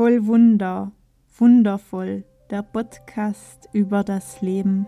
[0.00, 0.92] Voll Wunder,
[1.36, 4.86] wundervoll, der Podcast über das Leben.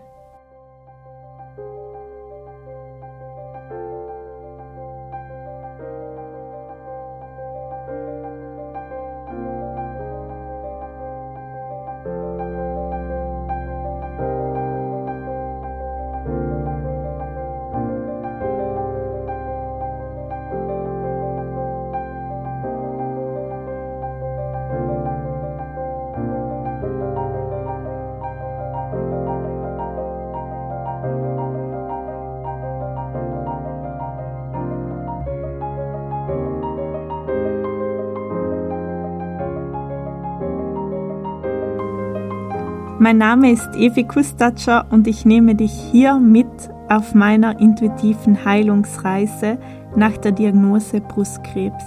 [43.03, 46.47] Mein Name ist Evi Kustatscher und ich nehme dich hier mit
[46.87, 49.57] auf meiner intuitiven Heilungsreise
[49.97, 51.83] nach der Diagnose Brustkrebs.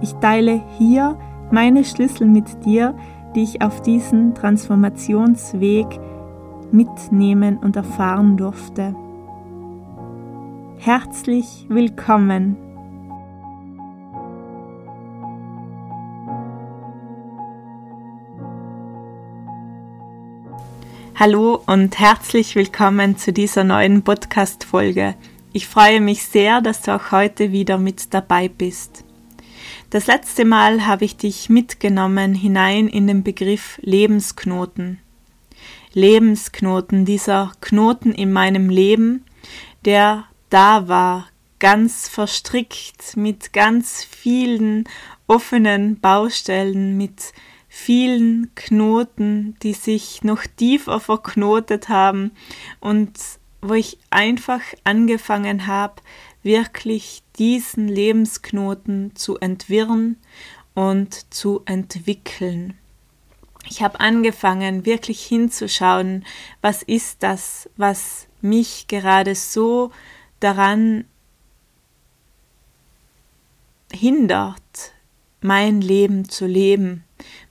[0.00, 1.18] Ich teile hier
[1.50, 2.94] meine Schlüssel mit dir,
[3.34, 6.00] die ich auf diesen Transformationsweg
[6.72, 8.96] mitnehmen und erfahren durfte.
[10.78, 12.56] Herzlich willkommen
[21.14, 25.14] Hallo und herzlich willkommen zu dieser neuen Podcast-Folge.
[25.52, 29.04] Ich freue mich sehr, dass du auch heute wieder mit dabei bist.
[29.90, 34.98] Das letzte Mal habe ich dich mitgenommen hinein in den Begriff Lebensknoten.
[35.92, 39.24] Lebensknoten, dieser Knoten in meinem Leben,
[39.84, 41.26] der da war,
[41.58, 44.84] ganz verstrickt mit ganz vielen
[45.26, 47.32] offenen Baustellen, mit
[47.72, 52.32] vielen Knoten, die sich noch tiefer verknotet haben
[52.80, 53.12] und
[53.62, 56.02] wo ich einfach angefangen habe,
[56.42, 60.16] wirklich diesen Lebensknoten zu entwirren
[60.74, 62.76] und zu entwickeln.
[63.68, 66.24] Ich habe angefangen, wirklich hinzuschauen,
[66.62, 69.92] was ist das, was mich gerade so
[70.40, 71.04] daran
[73.92, 74.92] hindert,
[75.40, 77.04] mein Leben zu leben,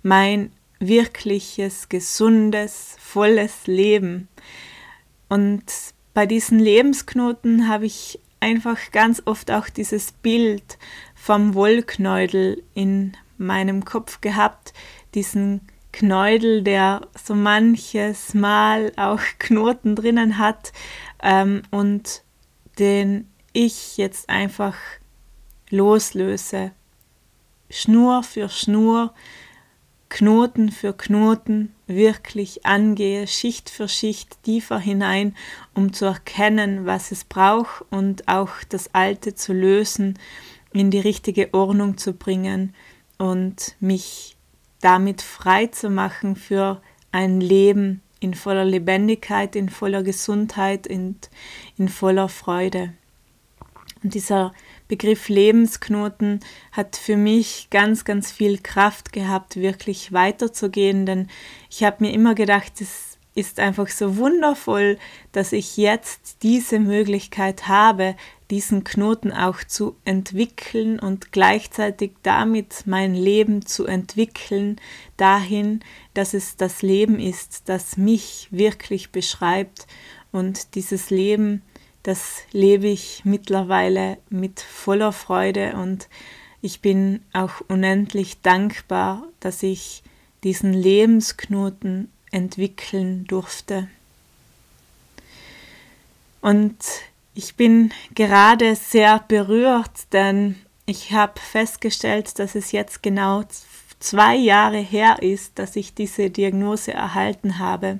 [0.03, 4.27] mein wirkliches, gesundes, volles Leben.
[5.27, 5.63] Und
[6.13, 10.77] bei diesen Lebensknoten habe ich einfach ganz oft auch dieses Bild
[11.15, 14.73] vom Wollknäudel in meinem Kopf gehabt,
[15.13, 15.61] diesen
[15.91, 20.71] Knäudel, der so manches Mal auch Knoten drinnen hat
[21.21, 22.23] ähm, und
[22.77, 24.75] den ich jetzt einfach
[25.69, 26.71] loslöse,
[27.69, 29.13] Schnur für Schnur,
[30.09, 35.35] Knoten für Knoten wirklich angehe, Schicht für Schicht tiefer hinein,
[35.75, 40.17] um zu erkennen, was es braucht und auch das Alte zu lösen,
[40.73, 42.73] in die richtige Ordnung zu bringen
[43.17, 44.35] und mich
[44.81, 46.81] damit frei zu machen für
[47.11, 51.29] ein Leben in voller Lebendigkeit, in voller Gesundheit und
[51.77, 52.93] in voller Freude.
[54.03, 54.53] Und dieser
[54.89, 56.41] Begriff Lebensknoten
[56.71, 61.29] hat für mich ganz, ganz viel Kraft gehabt, wirklich weiterzugehen, denn
[61.69, 64.97] ich habe mir immer gedacht, es ist einfach so wundervoll,
[65.31, 68.15] dass ich jetzt diese Möglichkeit habe,
[68.49, 74.81] diesen Knoten auch zu entwickeln und gleichzeitig damit mein Leben zu entwickeln,
[75.17, 75.81] dahin,
[76.15, 79.85] dass es das Leben ist, das mich wirklich beschreibt.
[80.31, 81.61] Und dieses Leben
[82.03, 86.07] das lebe ich mittlerweile mit voller Freude und
[86.61, 90.03] ich bin auch unendlich dankbar, dass ich
[90.43, 93.87] diesen Lebensknoten entwickeln durfte.
[96.41, 96.77] Und
[97.33, 100.55] ich bin gerade sehr berührt, denn
[100.85, 103.43] ich habe festgestellt, dass es jetzt genau
[103.99, 107.99] zwei Jahre her ist, dass ich diese Diagnose erhalten habe.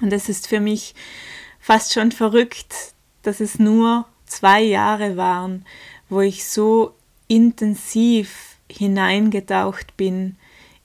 [0.00, 0.94] Und es ist für mich
[1.58, 5.64] fast schon verrückt, dass es nur zwei Jahre waren,
[6.08, 6.94] wo ich so
[7.28, 10.36] intensiv hineingetaucht bin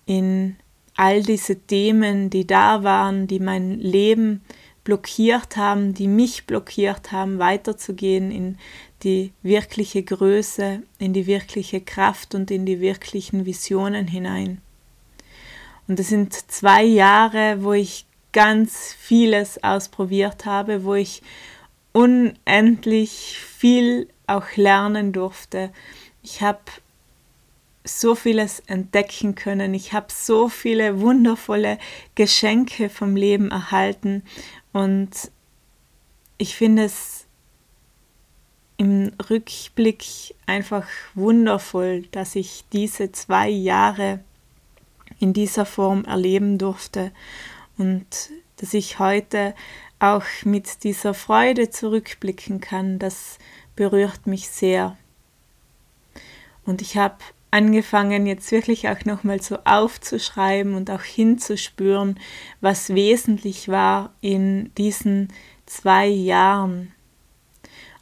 [0.06, 0.56] in
[0.96, 4.42] all diese Themen, die da waren, die mein Leben
[4.84, 8.58] blockiert haben, die mich blockiert haben, weiterzugehen in
[9.04, 14.62] die wirkliche Größe, in die wirkliche Kraft und in die wirklichen Visionen hinein.
[15.88, 21.22] Und es sind zwei Jahre, wo ich ganz vieles ausprobiert habe, wo ich
[21.96, 25.72] unendlich viel auch lernen durfte.
[26.24, 26.60] Ich habe
[27.86, 29.74] so vieles entdecken können.
[29.74, 31.78] Ich habe so viele wundervolle
[32.16, 34.24] Geschenke vom Leben erhalten
[34.74, 35.32] und
[36.38, 37.28] ich finde es
[38.76, 40.04] im Rückblick
[40.48, 44.20] einfach wundervoll, dass ich diese zwei Jahre
[45.20, 47.14] in dieser Form erleben durfte
[47.78, 48.06] und
[48.58, 49.54] dass ich heute
[50.14, 53.38] auch mit dieser Freude zurückblicken kann, das
[53.76, 54.98] berührt mich sehr.
[56.66, 57.18] Und ich habe
[57.52, 62.20] angefangen, jetzt wirklich auch nochmal so aufzuschreiben und auch hinzuspüren,
[62.60, 65.32] was wesentlich war in diesen
[65.66, 66.92] zwei Jahren.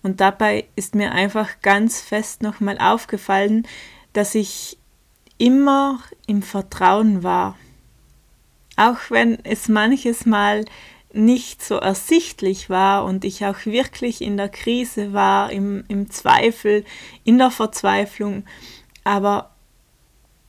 [0.02, 3.68] Und dabei ist mir einfach ganz fest nochmal aufgefallen,
[4.14, 4.78] dass ich
[5.38, 7.58] immer im Vertrauen war.
[8.76, 10.66] Auch wenn es manches Mal
[11.14, 16.84] nicht so ersichtlich war und ich auch wirklich in der Krise war, im, im Zweifel,
[17.24, 18.44] in der Verzweiflung,
[19.04, 19.52] aber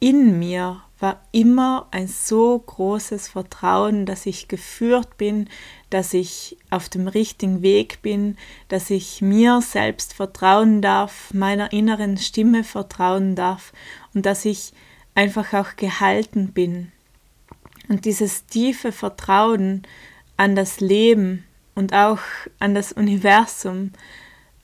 [0.00, 5.49] in mir war immer ein so großes Vertrauen, dass ich geführt bin,
[5.90, 8.38] dass ich auf dem richtigen Weg bin,
[8.69, 13.72] dass ich mir selbst vertrauen darf, meiner inneren Stimme vertrauen darf
[14.14, 14.72] und dass ich
[15.14, 16.90] einfach auch gehalten bin.
[17.88, 19.82] Und dieses tiefe Vertrauen
[20.36, 21.44] an das Leben
[21.75, 22.20] und auch
[22.58, 23.92] an das Universum,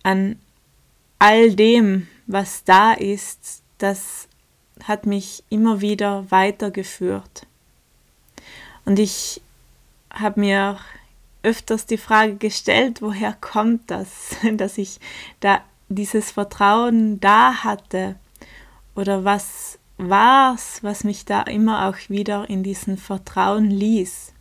[0.02, 0.38] an
[1.18, 4.28] all dem, was da ist, das
[4.84, 7.46] hat mich immer wieder weitergeführt.
[8.84, 9.40] Und ich
[10.10, 10.78] habe mir
[11.42, 15.00] öfters die Frage gestellt, woher kommt das, dass ich
[15.40, 18.16] da dieses Vertrauen da hatte
[18.94, 24.32] oder was war's, was mich da immer auch wieder in diesen Vertrauen ließ.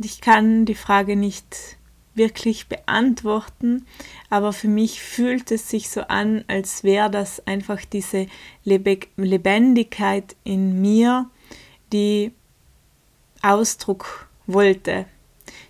[0.00, 1.76] Und ich kann die Frage nicht
[2.14, 3.84] wirklich beantworten,
[4.30, 8.26] aber für mich fühlt es sich so an, als wäre das einfach diese
[8.64, 11.28] Lebendigkeit in mir,
[11.92, 12.32] die
[13.42, 15.04] Ausdruck wollte.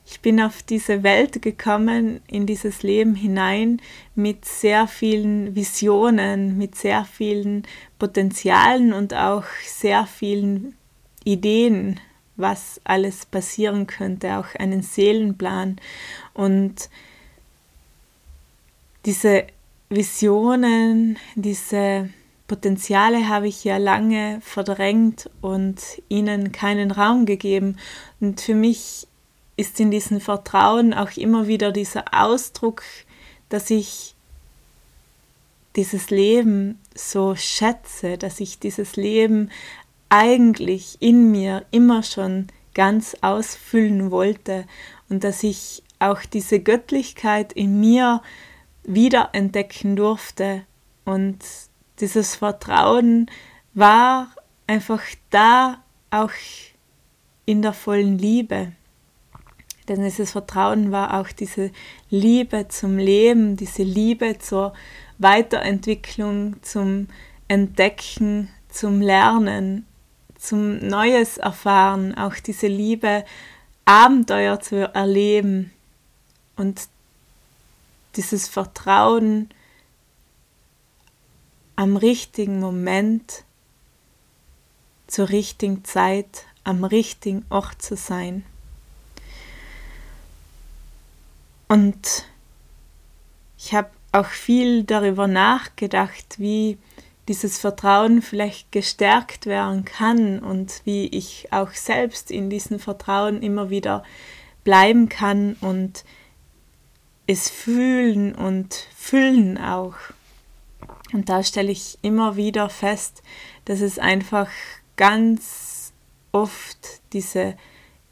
[0.06, 3.82] Ich bin auf diese Welt gekommen, in dieses Leben hinein
[4.14, 7.64] mit sehr vielen Visionen, mit sehr vielen
[7.98, 10.76] Potenzialen und auch sehr vielen
[11.24, 11.98] Ideen,
[12.40, 15.76] was alles passieren könnte, auch einen Seelenplan.
[16.34, 16.88] Und
[19.04, 19.46] diese
[19.88, 22.10] Visionen, diese
[22.46, 27.76] Potenziale habe ich ja lange verdrängt und ihnen keinen Raum gegeben.
[28.20, 29.06] Und für mich
[29.56, 32.82] ist in diesem Vertrauen auch immer wieder dieser Ausdruck,
[33.50, 34.14] dass ich
[35.76, 39.50] dieses Leben so schätze, dass ich dieses Leben
[40.10, 44.66] eigentlich in mir immer schon ganz ausfüllen wollte
[45.08, 48.22] und dass ich auch diese Göttlichkeit in mir
[48.84, 50.62] wiederentdecken durfte
[51.04, 51.38] und
[52.00, 53.30] dieses Vertrauen
[53.74, 54.28] war
[54.66, 56.30] einfach da auch
[57.44, 58.72] in der vollen Liebe.
[59.88, 61.70] Denn dieses Vertrauen war auch diese
[62.08, 64.72] Liebe zum Leben, diese Liebe zur
[65.18, 67.08] Weiterentwicklung, zum
[67.48, 69.86] Entdecken, zum Lernen,
[70.40, 73.24] zum Neues erfahren, auch diese Liebe,
[73.84, 75.70] Abenteuer zu erleben
[76.56, 76.88] und
[78.16, 79.50] dieses Vertrauen
[81.76, 83.44] am richtigen Moment,
[85.06, 88.44] zur richtigen Zeit, am richtigen Ort zu sein.
[91.68, 92.24] Und
[93.58, 96.78] ich habe auch viel darüber nachgedacht, wie
[97.30, 103.70] dieses Vertrauen vielleicht gestärkt werden kann und wie ich auch selbst in diesem Vertrauen immer
[103.70, 104.02] wieder
[104.64, 106.04] bleiben kann und
[107.28, 109.94] es fühlen und füllen auch.
[111.12, 113.22] Und da stelle ich immer wieder fest,
[113.64, 114.48] dass es einfach
[114.96, 115.92] ganz
[116.32, 117.56] oft diese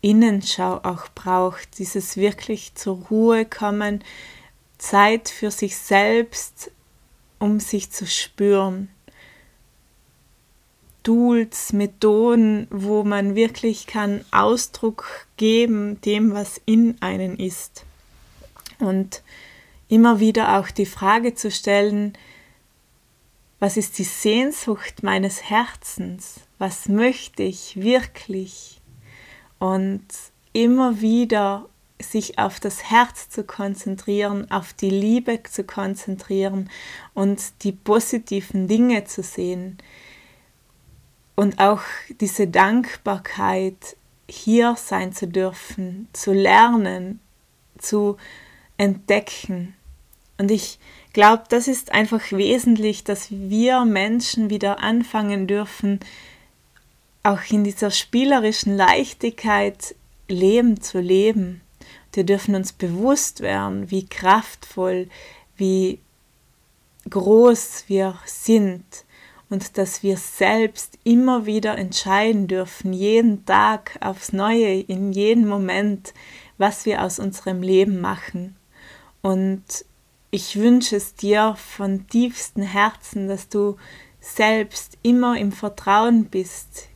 [0.00, 4.04] Innenschau auch braucht, dieses wirklich zur Ruhe kommen,
[4.78, 6.70] Zeit für sich selbst,
[7.40, 8.90] um sich zu spüren.
[11.08, 17.84] Tools, Methoden, wo man wirklich kann Ausdruck geben dem, was in einen ist.
[18.78, 19.22] Und
[19.88, 22.12] immer wieder auch die Frage zu stellen,
[23.58, 26.40] was ist die Sehnsucht meines Herzens?
[26.58, 28.78] Was möchte ich wirklich?
[29.58, 30.04] und
[30.52, 31.68] immer wieder
[32.00, 36.70] sich auf das Herz zu konzentrieren, auf die Liebe zu konzentrieren
[37.12, 39.78] und die positiven Dinge zu sehen.
[41.38, 41.82] Und auch
[42.20, 43.96] diese Dankbarkeit,
[44.28, 47.20] hier sein zu dürfen, zu lernen,
[47.78, 48.16] zu
[48.76, 49.76] entdecken.
[50.38, 50.80] Und ich
[51.12, 56.00] glaube, das ist einfach wesentlich, dass wir Menschen wieder anfangen dürfen,
[57.22, 59.94] auch in dieser spielerischen Leichtigkeit
[60.26, 61.60] Leben zu leben.
[62.14, 65.08] Wir dürfen uns bewusst werden, wie kraftvoll,
[65.56, 66.00] wie
[67.08, 68.82] groß wir sind
[69.50, 76.12] und dass wir selbst immer wieder entscheiden dürfen, jeden Tag aufs Neue, in jedem Moment,
[76.58, 78.56] was wir aus unserem Leben machen.
[79.22, 79.62] Und
[80.30, 83.76] ich wünsche es dir von tiefstem Herzen, dass du
[84.20, 86.88] selbst immer im Vertrauen bist,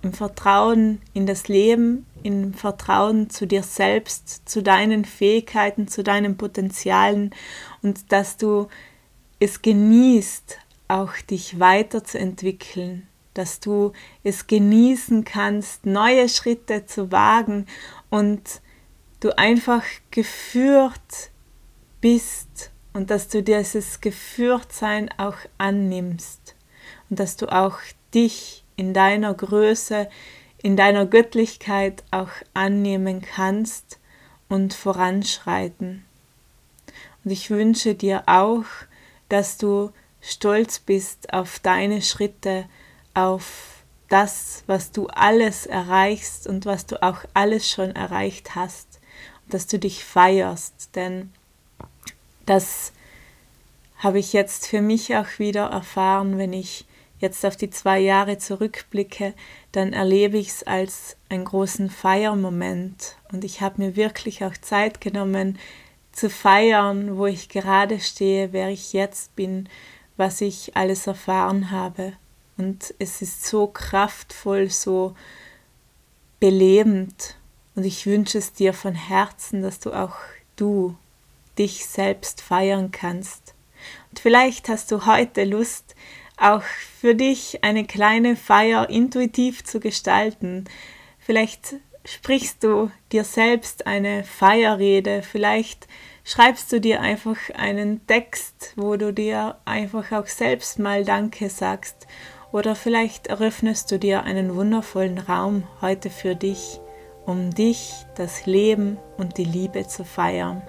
[0.00, 6.36] im Vertrauen in das Leben, im Vertrauen zu dir selbst, zu deinen Fähigkeiten, zu deinen
[6.36, 7.34] Potenzialen
[7.82, 8.68] und dass du
[9.38, 10.58] es genießt,
[10.88, 17.66] auch dich weiterzuentwickeln, dass du es genießen kannst, neue Schritte zu wagen
[18.10, 18.60] und
[19.20, 21.30] du einfach geführt
[22.00, 26.54] bist und dass du dieses Geführtsein auch annimmst
[27.08, 27.78] und dass du auch
[28.12, 30.08] dich in deiner Größe,
[30.62, 33.98] in deiner Göttlichkeit auch annehmen kannst
[34.48, 36.04] und voranschreiten.
[37.24, 38.64] Und ich wünsche dir auch,
[39.28, 42.64] dass du stolz bist auf deine Schritte,
[43.12, 49.00] auf das, was du alles erreichst und was du auch alles schon erreicht hast
[49.44, 51.32] und dass du dich feierst, denn
[52.46, 52.92] das
[53.98, 56.84] habe ich jetzt für mich auch wieder erfahren, wenn ich
[57.20, 59.32] jetzt auf die zwei Jahre zurückblicke,
[59.70, 63.16] dann erlebe ich es als einen großen Feiermoment.
[63.30, 65.58] Und ich habe mir wirklich auch Zeit genommen
[66.10, 69.68] zu feiern, wo ich gerade stehe, wer ich jetzt bin,
[70.16, 72.14] was ich alles erfahren habe.
[72.56, 75.14] Und es ist so kraftvoll, so
[76.40, 77.36] belebend.
[77.74, 80.16] Und ich wünsche es dir von Herzen, dass du auch
[80.56, 80.96] du
[81.58, 83.54] dich selbst feiern kannst.
[84.10, 85.94] Und vielleicht hast du heute Lust,
[86.36, 90.64] auch für dich eine kleine Feier intuitiv zu gestalten.
[91.18, 95.86] Vielleicht sprichst du dir selbst eine Feierrede, vielleicht
[96.24, 102.06] schreibst du dir einfach einen Text, wo du dir einfach auch selbst mal Danke sagst
[102.52, 106.80] oder vielleicht eröffnest du dir einen wundervollen Raum heute für dich,
[107.24, 110.62] um dich, das Leben und die Liebe zu feiern.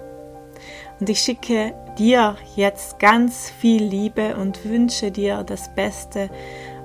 [0.98, 6.30] Und ich schicke dir jetzt ganz viel Liebe und wünsche dir das Beste.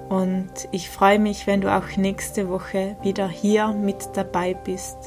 [0.09, 4.97] Und ich freue mich, wenn du auch nächste Woche wieder hier mit dabei bist.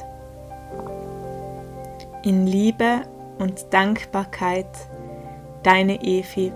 [2.23, 3.01] In Liebe
[3.43, 4.65] und Dankbarkeit,
[5.63, 6.53] deine Evi.